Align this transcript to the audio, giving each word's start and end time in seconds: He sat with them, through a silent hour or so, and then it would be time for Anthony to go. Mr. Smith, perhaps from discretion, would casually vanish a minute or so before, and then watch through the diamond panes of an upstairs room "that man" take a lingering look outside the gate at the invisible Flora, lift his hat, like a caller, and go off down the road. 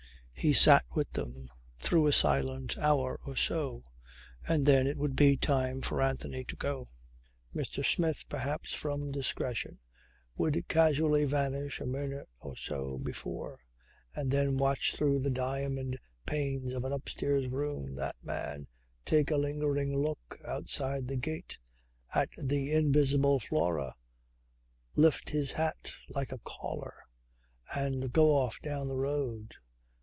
He 0.33 0.53
sat 0.53 0.85
with 0.95 1.11
them, 1.11 1.51
through 1.77 2.07
a 2.07 2.11
silent 2.11 2.75
hour 2.79 3.19
or 3.27 3.35
so, 3.35 3.83
and 4.47 4.65
then 4.65 4.87
it 4.87 4.97
would 4.97 5.15
be 5.15 5.37
time 5.37 5.81
for 5.83 6.01
Anthony 6.01 6.43
to 6.45 6.55
go. 6.55 6.87
Mr. 7.53 7.85
Smith, 7.85 8.25
perhaps 8.27 8.73
from 8.73 9.11
discretion, 9.11 9.77
would 10.35 10.67
casually 10.67 11.25
vanish 11.25 11.79
a 11.79 11.85
minute 11.85 12.27
or 12.39 12.55
so 12.57 12.97
before, 12.97 13.59
and 14.15 14.31
then 14.31 14.57
watch 14.57 14.95
through 14.95 15.19
the 15.19 15.29
diamond 15.29 15.99
panes 16.25 16.73
of 16.73 16.85
an 16.85 16.91
upstairs 16.91 17.45
room 17.45 17.93
"that 17.93 18.15
man" 18.23 18.65
take 19.05 19.29
a 19.29 19.37
lingering 19.37 19.95
look 19.95 20.39
outside 20.43 21.07
the 21.07 21.17
gate 21.17 21.59
at 22.15 22.29
the 22.35 22.71
invisible 22.71 23.39
Flora, 23.39 23.93
lift 24.95 25.29
his 25.29 25.51
hat, 25.51 25.93
like 26.09 26.31
a 26.31 26.39
caller, 26.43 26.95
and 27.75 28.11
go 28.11 28.31
off 28.31 28.59
down 28.63 28.87
the 28.87 28.95
road. 28.97 29.53